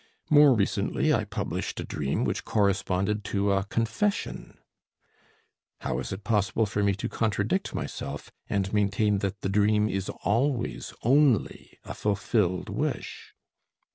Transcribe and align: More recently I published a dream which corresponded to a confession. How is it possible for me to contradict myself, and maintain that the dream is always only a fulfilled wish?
More 0.31 0.55
recently 0.55 1.13
I 1.13 1.25
published 1.25 1.79
a 1.79 1.83
dream 1.83 2.23
which 2.25 2.43
corresponded 2.43 3.23
to 3.25 3.51
a 3.51 3.65
confession. 3.65 4.57
How 5.81 5.99
is 5.99 6.11
it 6.11 6.23
possible 6.23 6.65
for 6.65 6.81
me 6.81 6.95
to 6.95 7.07
contradict 7.07 7.75
myself, 7.75 8.31
and 8.49 8.73
maintain 8.73 9.19
that 9.19 9.41
the 9.41 9.49
dream 9.49 9.87
is 9.87 10.09
always 10.23 10.91
only 11.03 11.77
a 11.83 11.93
fulfilled 11.93 12.67
wish? 12.67 13.35